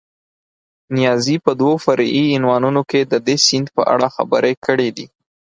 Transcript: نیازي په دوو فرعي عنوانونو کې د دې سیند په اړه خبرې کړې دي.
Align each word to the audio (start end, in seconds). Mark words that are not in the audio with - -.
نیازي 0.95 1.35
په 1.45 1.51
دوو 1.59 1.75
فرعي 1.85 2.23
عنوانونو 2.37 2.81
کې 2.89 2.99
د 3.11 3.13
دې 3.27 3.35
سیند 3.45 3.67
په 3.75 3.81
اړه 3.93 4.07
خبرې 4.15 4.53
کړې 4.65 4.89
دي. 4.97 5.07